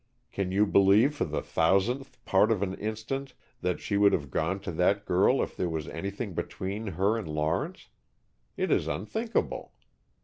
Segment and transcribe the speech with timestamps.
[0.31, 4.59] Can you believe for the thousandth part of an instant that she would have gone
[4.61, 7.89] to that girl if there was anything between her and Lawrence?
[8.57, 9.73] It is unthinkable.